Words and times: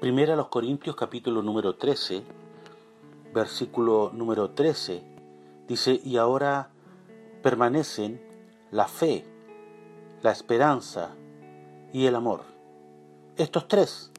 Primera 0.00 0.36
los 0.36 0.46
Corintios 0.46 0.94
capítulo 0.94 1.42
número 1.42 1.74
13, 1.74 2.22
versículo 3.34 4.12
número 4.14 4.50
13, 4.50 5.02
dice, 5.66 6.00
y 6.04 6.18
ahora 6.18 6.70
permanecen 7.42 8.22
la 8.70 8.86
fe, 8.86 9.24
la 10.22 10.30
esperanza 10.30 11.16
y 11.92 12.06
el 12.06 12.14
amor. 12.14 12.42
Estos 13.36 13.66
tres, 13.66 14.12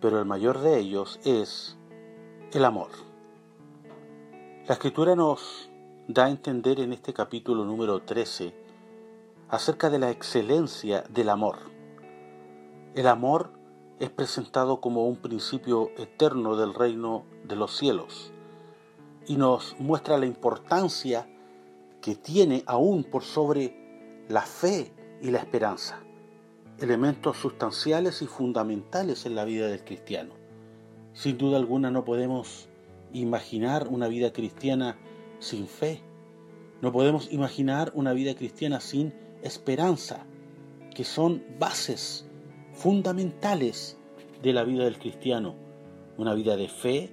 pero 0.00 0.18
el 0.18 0.24
mayor 0.24 0.58
de 0.58 0.80
ellos 0.80 1.20
es 1.22 1.78
el 2.52 2.64
amor. 2.64 2.90
La 4.66 4.74
escritura 4.74 5.14
nos 5.14 5.70
da 6.08 6.24
a 6.24 6.30
entender 6.30 6.80
en 6.80 6.92
este 6.92 7.14
capítulo 7.14 7.64
número 7.64 8.02
13 8.02 8.52
acerca 9.50 9.88
de 9.88 10.00
la 10.00 10.10
excelencia 10.10 11.04
del 11.10 11.28
amor. 11.28 11.58
El 12.96 13.06
amor 13.06 13.61
es 14.02 14.10
presentado 14.10 14.80
como 14.80 15.06
un 15.06 15.14
principio 15.14 15.92
eterno 15.96 16.56
del 16.56 16.74
reino 16.74 17.24
de 17.44 17.54
los 17.54 17.78
cielos 17.78 18.32
y 19.28 19.36
nos 19.36 19.76
muestra 19.78 20.18
la 20.18 20.26
importancia 20.26 21.28
que 22.00 22.16
tiene 22.16 22.64
aún 22.66 23.04
por 23.04 23.22
sobre 23.22 24.24
la 24.28 24.42
fe 24.42 24.92
y 25.22 25.30
la 25.30 25.38
esperanza, 25.38 26.00
elementos 26.80 27.36
sustanciales 27.36 28.22
y 28.22 28.26
fundamentales 28.26 29.24
en 29.24 29.36
la 29.36 29.44
vida 29.44 29.68
del 29.68 29.84
cristiano. 29.84 30.34
Sin 31.12 31.38
duda 31.38 31.56
alguna 31.56 31.92
no 31.92 32.04
podemos 32.04 32.68
imaginar 33.12 33.86
una 33.86 34.08
vida 34.08 34.32
cristiana 34.32 34.98
sin 35.38 35.68
fe, 35.68 36.02
no 36.80 36.90
podemos 36.90 37.32
imaginar 37.32 37.92
una 37.94 38.12
vida 38.14 38.34
cristiana 38.34 38.80
sin 38.80 39.14
esperanza, 39.44 40.26
que 40.92 41.04
son 41.04 41.44
bases 41.60 42.26
fundamentales 42.72 43.96
de 44.42 44.52
la 44.52 44.64
vida 44.64 44.84
del 44.84 44.98
cristiano. 44.98 45.54
Una 46.18 46.34
vida 46.34 46.56
de 46.56 46.68
fe, 46.68 47.10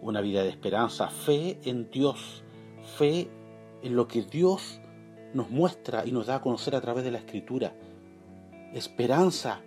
una 0.00 0.20
vida 0.20 0.42
de 0.42 0.48
esperanza, 0.48 1.08
fe 1.08 1.58
en 1.64 1.90
Dios, 1.90 2.42
fe 2.96 3.28
en 3.82 3.96
lo 3.96 4.08
que 4.08 4.22
Dios 4.22 4.80
nos 5.34 5.50
muestra 5.50 6.06
y 6.06 6.12
nos 6.12 6.26
da 6.26 6.36
a 6.36 6.40
conocer 6.40 6.74
a 6.74 6.80
través 6.80 7.04
de 7.04 7.10
la 7.10 7.18
Escritura. 7.18 7.74
Esperanza 8.72 9.60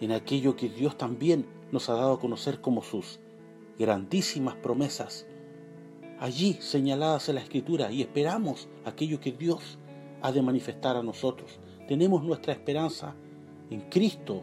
en 0.00 0.12
aquello 0.12 0.56
que 0.56 0.68
Dios 0.68 0.96
también 0.96 1.46
nos 1.72 1.88
ha 1.88 1.94
dado 1.94 2.14
a 2.14 2.20
conocer 2.20 2.60
como 2.60 2.82
sus 2.82 3.20
grandísimas 3.78 4.56
promesas, 4.56 5.26
allí 6.18 6.54
señaladas 6.60 7.28
en 7.28 7.36
la 7.36 7.40
Escritura, 7.40 7.90
y 7.90 8.02
esperamos 8.02 8.68
aquello 8.84 9.20
que 9.20 9.32
Dios 9.32 9.78
ha 10.22 10.32
de 10.32 10.42
manifestar 10.42 10.96
a 10.96 11.02
nosotros. 11.02 11.58
Tenemos 11.88 12.22
nuestra 12.22 12.52
esperanza 12.52 13.14
en 13.70 13.80
Cristo 13.82 14.42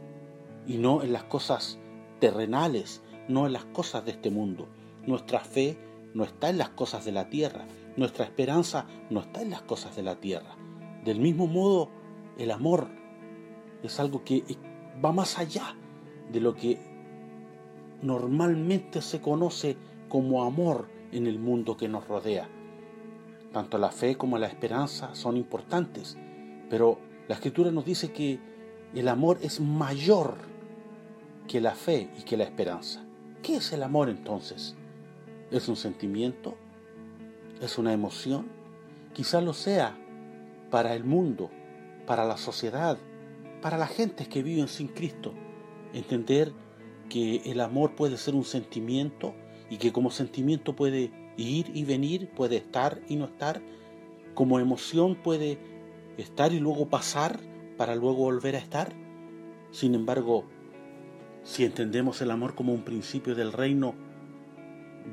y 0.68 0.78
no 0.78 1.02
en 1.02 1.14
las 1.14 1.24
cosas 1.24 1.80
terrenales, 2.20 3.02
no 3.28 3.48
en 3.48 3.54
las 3.54 3.66
cosas 3.66 4.06
de 4.06 4.12
este 4.12 4.30
mundo. 4.30 4.68
Nuestra 5.06 5.40
fe 5.40 5.78
no 6.14 6.24
está 6.24 6.50
en 6.50 6.58
las 6.58 6.70
cosas 6.70 7.06
de 7.06 7.12
la 7.12 7.30
tierra, 7.30 7.66
nuestra 7.96 8.26
esperanza 8.26 8.86
no 9.10 9.22
está 9.22 9.42
en 9.42 9.50
las 9.50 9.62
cosas 9.64 9.96
de 9.96 10.04
la 10.04 10.20
tierra. 10.20 10.56
Del 11.04 11.20
mismo 11.20 11.48
modo, 11.48 11.90
el 12.38 12.52
amor 12.52 12.88
es 13.82 14.00
algo 14.00 14.24
que 14.24 14.44
va 15.04 15.12
más 15.12 15.40
allá 15.40 15.76
de 16.32 16.42
lo 16.42 16.54
que 16.54 16.80
normalmente 18.02 19.02
se 19.02 19.22
conoce 19.22 19.78
como 20.10 20.44
amor 20.44 20.90
en 21.12 21.28
el 21.28 21.40
mundo 21.40 21.78
que 21.78 21.88
nos 21.88 22.08
rodea. 22.08 22.50
Tanto 23.54 23.78
la 23.78 23.92
fe 23.92 24.18
como 24.18 24.38
la 24.38 24.48
esperanza 24.48 25.16
son 25.16 25.38
importantes, 25.38 26.18
pero 26.70 27.00
la 27.28 27.36
escritura 27.36 27.72
nos 27.72 27.86
dice 27.86 28.12
que 28.12 28.40
el 28.94 29.08
amor 29.08 29.40
es 29.42 29.60
mayor 29.60 30.36
que 31.48 31.62
la 31.62 31.76
fe 31.76 32.10
y 32.20 32.24
que 32.24 32.38
la 32.38 32.44
esperanza. 32.44 33.06
¿Qué 33.42 33.58
es 33.58 33.72
el 33.72 33.84
amor 33.84 34.10
entonces? 34.10 34.76
¿Es 35.52 35.70
un 35.70 35.76
sentimiento? 35.76 36.56
¿Es 37.62 37.78
una 37.78 37.94
emoción? 37.94 38.48
Quizá 39.14 39.42
lo 39.42 39.54
sea 39.54 39.98
para 40.70 40.94
el 40.94 41.04
mundo, 41.04 41.50
para 42.06 42.26
la 42.26 42.38
sociedad, 42.38 42.98
para 43.62 43.78
la 43.78 43.88
gente 43.88 44.28
que 44.28 44.44
viven 44.44 44.68
sin 44.68 44.88
Cristo. 44.90 45.34
Entender 45.94 46.54
que 47.10 47.38
el 47.46 47.62
amor 47.62 47.96
puede 47.96 48.18
ser 48.18 48.36
un 48.36 48.44
sentimiento 48.44 49.34
y 49.70 49.78
que 49.78 49.94
como 49.94 50.12
sentimiento 50.12 50.76
puede 50.76 51.12
ir 51.38 51.72
y 51.74 51.86
venir, 51.86 52.30
puede 52.32 52.58
estar 52.58 53.02
y 53.08 53.16
no 53.16 53.26
estar, 53.26 53.62
como 54.34 54.60
emoción 54.60 55.16
puede 55.16 55.58
estar 56.18 56.52
y 56.52 56.60
luego 56.60 56.90
pasar 56.90 57.40
para 57.78 57.96
luego 57.96 58.18
volver 58.18 58.56
a 58.56 58.60
estar. 58.60 58.94
Sin 59.72 59.96
embargo, 59.96 60.46
si 61.48 61.64
entendemos 61.64 62.22
el 62.22 62.30
amor 62.30 62.56
como 62.56 62.74
un 62.74 62.84
principio 62.84 63.34
del 63.34 63.54
reino, 63.54 63.96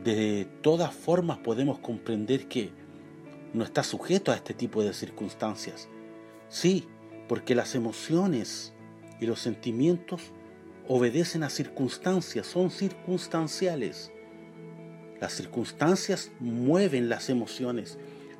de 0.03 0.49
todas 0.63 0.93
formas 0.93 1.39
podemos 1.39 1.79
comprender 1.79 2.49
que 2.49 2.71
no 3.53 3.63
está 3.63 3.85
sujeto 3.85 4.33
a 4.33 4.35
este 4.35 4.53
tipo 4.53 4.83
de 4.83 4.93
circunstancias. 4.93 5.89
Sí, 6.49 6.89
porque 7.29 7.55
las 7.55 7.77
emociones 7.77 8.73
y 9.21 9.27
los 9.27 9.39
sentimientos 9.39 10.33
obedecen 10.89 11.45
a 11.45 11.51
circunstancias, 11.51 12.49
son 12.49 12.73
circunstanciales. 12.73 14.11
Las 15.21 15.35
circunstancias 15.35 16.33
mueven 16.41 17.09
las 17.09 17.31
emociones, 17.31 17.97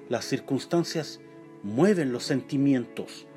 las 0.09 0.25
circunstancias 0.25 1.21
mueven 1.63 2.13
los 2.13 2.25
sentimientos, 2.25 3.29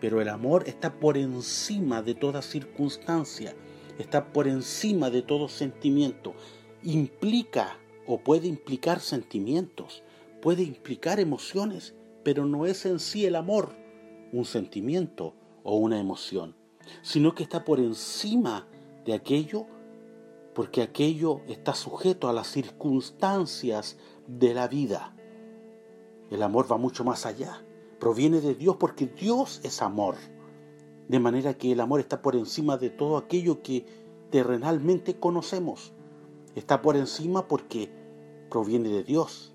pero 0.00 0.20
el 0.20 0.28
amor 0.28 0.64
está 0.66 0.94
por 0.94 1.16
encima 1.16 2.02
de 2.02 2.16
toda 2.16 2.42
circunstancia 2.42 3.54
está 4.00 4.32
por 4.32 4.48
encima 4.48 5.10
de 5.10 5.22
todo 5.22 5.48
sentimiento. 5.48 6.34
Implica 6.82 7.78
o 8.06 8.18
puede 8.18 8.48
implicar 8.48 9.00
sentimientos, 9.00 10.02
puede 10.40 10.62
implicar 10.62 11.20
emociones, 11.20 11.94
pero 12.24 12.46
no 12.46 12.66
es 12.66 12.86
en 12.86 12.98
sí 12.98 13.26
el 13.26 13.36
amor 13.36 13.76
un 14.32 14.44
sentimiento 14.44 15.34
o 15.62 15.76
una 15.76 16.00
emoción, 16.00 16.56
sino 17.02 17.34
que 17.34 17.42
está 17.42 17.64
por 17.64 17.80
encima 17.80 18.66
de 19.04 19.14
aquello 19.14 19.66
porque 20.54 20.82
aquello 20.82 21.42
está 21.46 21.74
sujeto 21.74 22.28
a 22.28 22.32
las 22.32 22.48
circunstancias 22.48 23.96
de 24.26 24.52
la 24.54 24.66
vida. 24.66 25.14
El 26.30 26.42
amor 26.42 26.70
va 26.70 26.76
mucho 26.76 27.04
más 27.04 27.26
allá, 27.26 27.64
proviene 27.98 28.40
de 28.40 28.54
Dios 28.54 28.76
porque 28.78 29.06
Dios 29.06 29.60
es 29.62 29.82
amor. 29.82 30.16
De 31.10 31.18
manera 31.18 31.54
que 31.54 31.72
el 31.72 31.80
amor 31.80 31.98
está 31.98 32.22
por 32.22 32.36
encima 32.36 32.76
de 32.76 32.88
todo 32.88 33.16
aquello 33.16 33.64
que 33.64 33.84
terrenalmente 34.30 35.18
conocemos. 35.18 35.92
Está 36.54 36.82
por 36.82 36.96
encima 36.96 37.48
porque 37.48 37.90
proviene 38.48 38.90
de 38.90 39.02
Dios 39.02 39.52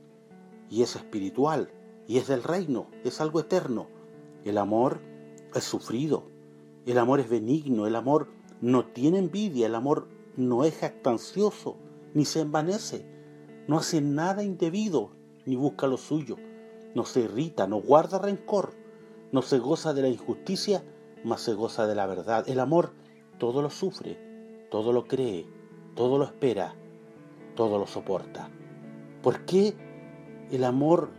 y 0.69 0.81
es 0.81 0.97
espiritual 0.97 1.71
y 2.09 2.17
es 2.17 2.27
del 2.27 2.43
reino, 2.43 2.87
es 3.05 3.21
algo 3.21 3.39
eterno. 3.39 3.87
El 4.43 4.57
amor 4.57 4.99
es 5.53 5.63
sufrido, 5.63 6.25
el 6.85 6.97
amor 6.97 7.21
es 7.21 7.29
benigno, 7.29 7.87
el 7.87 7.95
amor 7.95 8.27
no 8.59 8.87
tiene 8.87 9.19
envidia, 9.19 9.67
el 9.67 9.75
amor 9.75 10.09
no 10.35 10.65
es 10.65 10.75
jactancioso, 10.75 11.77
ni 12.13 12.25
se 12.25 12.41
envanece, 12.41 13.05
no 13.69 13.77
hace 13.77 14.01
nada 14.01 14.43
indebido, 14.43 15.11
ni 15.45 15.55
busca 15.55 15.87
lo 15.87 15.95
suyo, 15.95 16.35
no 16.95 17.05
se 17.05 17.21
irrita, 17.21 17.65
no 17.65 17.77
guarda 17.77 18.19
rencor, 18.19 18.73
no 19.31 19.41
se 19.41 19.57
goza 19.57 19.93
de 19.93 20.01
la 20.01 20.09
injusticia, 20.09 20.83
más 21.25 21.41
se 21.41 21.53
goza 21.53 21.87
de 21.87 21.95
la 21.95 22.05
verdad. 22.05 22.47
El 22.47 22.59
amor 22.59 22.93
todo 23.37 23.61
lo 23.61 23.69
sufre, 23.69 24.17
todo 24.69 24.93
lo 24.93 25.07
cree, 25.07 25.45
todo 25.95 26.17
lo 26.17 26.23
espera, 26.23 26.75
todo 27.55 27.77
lo 27.79 27.87
soporta. 27.87 28.49
¿Por 29.21 29.45
qué 29.45 29.75
el 30.51 30.63
amor 30.63 31.11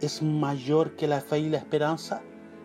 es 0.00 0.22
mayor 0.22 0.96
que 0.96 1.08
la 1.08 1.20
fe 1.20 1.40
y 1.40 1.48
la 1.48 1.58
esperanza? 1.58 2.22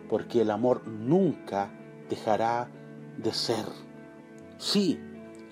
Porque 0.08 0.42
el 0.42 0.50
amor 0.50 0.86
nunca 0.86 1.72
dejará 2.08 2.68
de 3.16 3.32
ser. 3.32 3.64
Sí, 4.58 5.00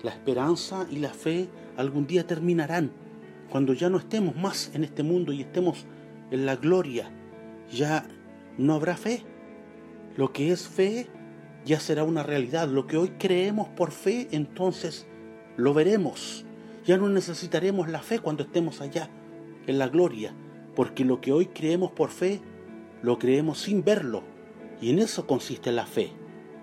la 0.03 0.11
esperanza 0.11 0.85
y 0.89 0.97
la 0.97 1.09
fe 1.09 1.49
algún 1.77 2.05
día 2.05 2.27
terminarán, 2.27 2.91
cuando 3.49 3.73
ya 3.73 3.89
no 3.89 3.97
estemos 3.97 4.35
más 4.35 4.71
en 4.75 4.83
este 4.83 5.01
mundo 5.01 5.33
y 5.33 5.41
estemos 5.41 5.85
en 6.29 6.45
la 6.45 6.55
gloria, 6.55 7.11
ya 7.71 8.05
no 8.57 8.75
habrá 8.75 8.95
fe. 8.95 9.23
Lo 10.15 10.31
que 10.31 10.51
es 10.51 10.67
fe 10.67 11.07
ya 11.65 11.79
será 11.79 12.03
una 12.03 12.23
realidad. 12.23 12.67
Lo 12.67 12.87
que 12.87 12.97
hoy 12.97 13.09
creemos 13.19 13.67
por 13.69 13.91
fe, 13.91 14.27
entonces 14.31 15.07
lo 15.57 15.73
veremos. 15.73 16.45
Ya 16.85 16.97
no 16.97 17.09
necesitaremos 17.09 17.89
la 17.89 17.99
fe 17.99 18.19
cuando 18.19 18.43
estemos 18.43 18.81
allá, 18.81 19.09
en 19.67 19.77
la 19.77 19.87
gloria, 19.87 20.33
porque 20.75 21.05
lo 21.05 21.21
que 21.21 21.31
hoy 21.31 21.47
creemos 21.47 21.91
por 21.91 22.09
fe, 22.09 22.41
lo 23.01 23.19
creemos 23.19 23.59
sin 23.59 23.83
verlo. 23.83 24.23
Y 24.81 24.91
en 24.91 24.99
eso 24.99 25.27
consiste 25.27 25.71
la 25.71 25.85
fe, 25.85 26.11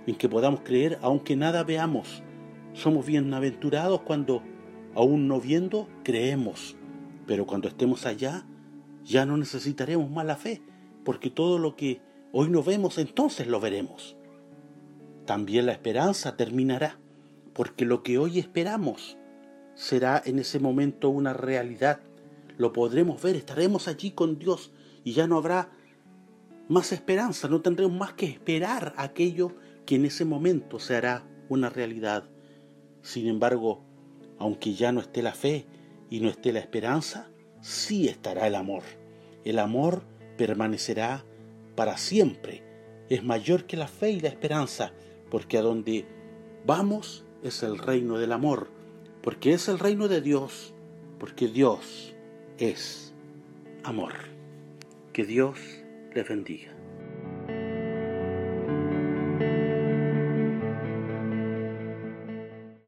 en 0.06 0.16
que 0.16 0.28
podamos 0.28 0.60
creer 0.60 0.98
aunque 1.02 1.36
nada 1.36 1.62
veamos. 1.62 2.22
Somos 2.72 3.06
bienaventurados 3.06 4.00
cuando, 4.02 4.42
aún 4.94 5.28
no 5.28 5.40
viendo, 5.40 5.88
creemos. 6.02 6.76
Pero 7.26 7.46
cuando 7.46 7.68
estemos 7.68 8.06
allá, 8.06 8.46
ya 9.04 9.26
no 9.26 9.36
necesitaremos 9.36 10.10
más 10.10 10.26
la 10.26 10.36
fe, 10.36 10.62
porque 11.04 11.30
todo 11.30 11.58
lo 11.58 11.76
que 11.76 12.00
hoy 12.32 12.48
no 12.48 12.62
vemos, 12.62 12.98
entonces 12.98 13.46
lo 13.46 13.60
veremos 13.60 14.16
también 15.26 15.66
la 15.66 15.72
esperanza 15.72 16.36
terminará, 16.36 16.98
porque 17.52 17.84
lo 17.84 18.02
que 18.02 18.18
hoy 18.18 18.38
esperamos 18.38 19.18
será 19.74 20.22
en 20.24 20.38
ese 20.38 20.58
momento 20.58 21.10
una 21.10 21.32
realidad. 21.32 22.00
Lo 22.56 22.72
podremos 22.72 23.20
ver, 23.20 23.36
estaremos 23.36 23.88
allí 23.88 24.12
con 24.12 24.38
Dios 24.38 24.72
y 25.04 25.12
ya 25.12 25.26
no 25.26 25.36
habrá 25.36 25.70
más 26.68 26.92
esperanza, 26.92 27.48
no 27.48 27.60
tendremos 27.60 27.96
más 27.96 28.14
que 28.14 28.26
esperar 28.26 28.94
aquello 28.96 29.52
que 29.84 29.96
en 29.96 30.06
ese 30.06 30.24
momento 30.24 30.78
se 30.78 30.96
hará 30.96 31.24
una 31.48 31.68
realidad. 31.68 32.24
Sin 33.02 33.28
embargo, 33.28 33.84
aunque 34.38 34.74
ya 34.74 34.92
no 34.92 35.00
esté 35.00 35.22
la 35.22 35.32
fe 35.32 35.66
y 36.10 36.20
no 36.20 36.28
esté 36.28 36.52
la 36.52 36.60
esperanza, 36.60 37.28
sí 37.60 38.08
estará 38.08 38.46
el 38.46 38.54
amor. 38.54 38.82
El 39.44 39.58
amor 39.58 40.02
permanecerá 40.36 41.24
para 41.76 41.96
siempre. 41.98 42.64
Es 43.08 43.22
mayor 43.22 43.66
que 43.66 43.76
la 43.76 43.86
fe 43.86 44.10
y 44.10 44.20
la 44.20 44.28
esperanza, 44.28 44.92
porque 45.30 45.58
a 45.58 45.62
donde 45.62 46.06
vamos 46.64 47.24
es 47.42 47.62
el 47.62 47.78
reino 47.78 48.18
del 48.18 48.32
amor, 48.32 48.68
porque 49.22 49.52
es 49.52 49.68
el 49.68 49.78
reino 49.78 50.08
de 50.08 50.20
Dios, 50.20 50.74
porque 51.18 51.48
Dios 51.48 52.14
es 52.58 53.14
amor. 53.84 54.12
Que 55.12 55.24
Dios 55.24 55.58
les 56.14 56.28
bendiga. 56.28 56.75